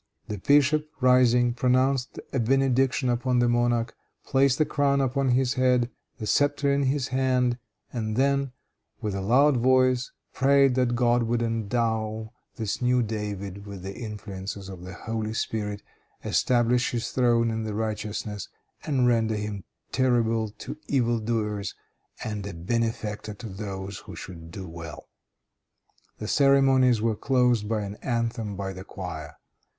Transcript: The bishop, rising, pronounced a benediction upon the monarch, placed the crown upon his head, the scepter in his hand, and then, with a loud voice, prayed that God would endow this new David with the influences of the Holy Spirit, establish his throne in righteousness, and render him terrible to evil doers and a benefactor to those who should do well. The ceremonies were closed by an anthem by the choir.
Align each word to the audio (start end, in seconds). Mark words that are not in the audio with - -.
The 0.29 0.39
bishop, 0.39 0.89
rising, 0.99 1.53
pronounced 1.53 2.19
a 2.33 2.39
benediction 2.39 3.07
upon 3.07 3.37
the 3.37 3.47
monarch, 3.47 3.95
placed 4.25 4.57
the 4.57 4.65
crown 4.65 4.99
upon 4.99 5.29
his 5.29 5.53
head, 5.53 5.91
the 6.17 6.25
scepter 6.25 6.73
in 6.73 6.81
his 6.85 7.09
hand, 7.09 7.59
and 7.93 8.15
then, 8.15 8.51
with 8.99 9.13
a 9.13 9.21
loud 9.21 9.57
voice, 9.57 10.11
prayed 10.33 10.73
that 10.73 10.95
God 10.95 11.21
would 11.21 11.43
endow 11.43 12.33
this 12.55 12.81
new 12.81 13.03
David 13.03 13.67
with 13.67 13.83
the 13.83 13.93
influences 13.93 14.69
of 14.69 14.81
the 14.81 14.93
Holy 14.95 15.35
Spirit, 15.35 15.83
establish 16.25 16.89
his 16.89 17.11
throne 17.11 17.51
in 17.51 17.63
righteousness, 17.71 18.49
and 18.83 19.05
render 19.05 19.35
him 19.35 19.65
terrible 19.91 20.49
to 20.49 20.77
evil 20.87 21.19
doers 21.19 21.75
and 22.23 22.47
a 22.47 22.55
benefactor 22.55 23.35
to 23.35 23.47
those 23.47 23.99
who 23.99 24.15
should 24.15 24.49
do 24.49 24.67
well. 24.67 25.09
The 26.17 26.27
ceremonies 26.27 27.03
were 27.03 27.15
closed 27.15 27.69
by 27.69 27.81
an 27.83 27.97
anthem 27.97 28.55
by 28.55 28.73
the 28.73 28.83
choir. 28.83 29.35